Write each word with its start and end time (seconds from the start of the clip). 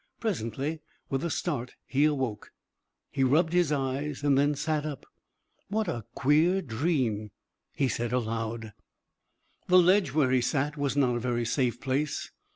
Presently 0.19 0.81
with 1.11 1.23
a 1.23 1.29
start 1.29 1.75
he 1.85 2.05
awoke. 2.05 2.51
He 3.11 3.23
rubbed 3.23 3.53
his 3.53 3.71
eyes, 3.71 4.23
and 4.23 4.35
then 4.35 4.55
sat 4.55 4.83
up. 4.83 5.05
"What 5.67 5.87
a 5.87 6.05
queer 6.15 6.63
dream!" 6.63 7.29
he 7.71 7.87
said 7.87 8.11
aloud. 8.11 8.73
The 9.67 9.77
ledge 9.77 10.11
where 10.11 10.31
he 10.31 10.41
sat 10.41 10.75
was 10.75 10.97
not 10.97 11.17
a 11.17 11.19
very 11.19 11.45
safe 11.45 11.79
place. 11.79 12.31